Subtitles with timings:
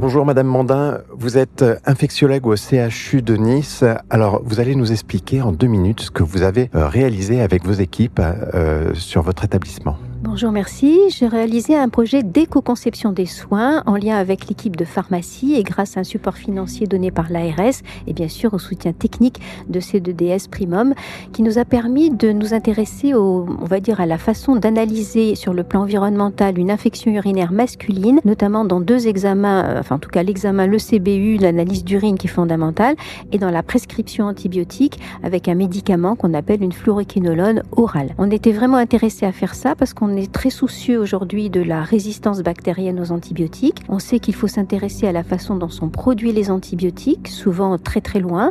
[0.00, 3.84] Bonjour Madame Mandin, vous êtes infectiologue au CHU de Nice.
[4.08, 7.66] Alors vous allez nous expliquer en deux minutes ce que vous avez euh, réalisé avec
[7.66, 9.98] vos équipes euh, sur votre établissement.
[10.20, 10.98] Bonjour, merci.
[11.10, 15.96] J'ai réalisé un projet d'éco-conception des soins en lien avec l'équipe de pharmacie et grâce
[15.96, 20.48] à un support financier donné par l'ARS et bien sûr au soutien technique de C2DS
[20.48, 20.94] Primum
[21.32, 25.36] qui nous a permis de nous intéresser au, on va dire à la façon d'analyser
[25.36, 30.00] sur le plan environnemental une infection urinaire masculine, notamment dans deux examens, euh, enfin en
[30.00, 32.96] tout cas l'examen le CBU, l'analyse d'urine qui est fondamentale
[33.30, 38.16] et dans la prescription antibiotique avec un médicament qu'on appelle une fluoroquinolone orale.
[38.18, 41.60] On était vraiment intéressé à faire ça parce qu'on on est très soucieux aujourd'hui de
[41.60, 43.82] la résistance bactérienne aux antibiotiques.
[43.90, 48.00] On sait qu'il faut s'intéresser à la façon dont sont produits les antibiotiques, souvent très
[48.00, 48.48] très loin.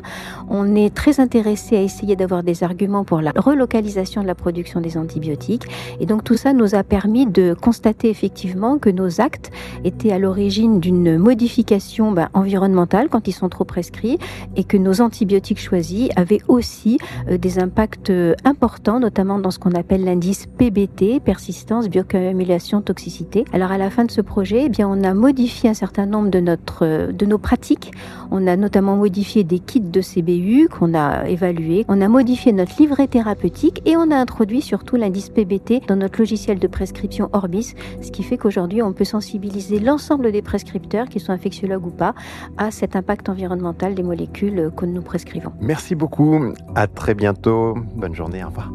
[0.50, 4.82] On est très intéressé à essayer d'avoir des arguments pour la relocalisation de la production
[4.82, 5.64] des antibiotiques.
[6.00, 9.50] Et donc tout ça nous a permis de constater effectivement que nos actes
[9.84, 14.20] étaient à l'origine d'une modification ben, environnementale quand ils sont trop prescrits
[14.56, 19.58] et que nos antibiotiques choisis avaient aussi euh, des impacts euh, importants, notamment dans ce
[19.58, 23.46] qu'on appelle l'indice PBT, persistance, bioaccumulation, toxicité.
[23.54, 26.30] Alors à la fin de ce projet, eh bien on a modifié un certain nombre
[26.30, 27.94] de notre de nos pratiques.
[28.32, 31.86] On a notamment modifié des kits de CBU qu'on a évalués.
[31.88, 36.20] On a modifié notre livret thérapeutique et on a introduit surtout l'indice PBT dans notre
[36.20, 41.22] logiciel de prescription Orbis, ce qui fait qu'aujourd'hui on peut sensibiliser l'ensemble des prescripteurs, qu'ils
[41.22, 42.14] soient infectiologues ou pas,
[42.58, 45.54] à cet impact environnemental des molécules que nous prescrivons.
[45.62, 46.52] Merci beaucoup.
[46.76, 47.76] À très bientôt.
[47.96, 48.44] Bonne journée.
[48.44, 48.70] Au revoir.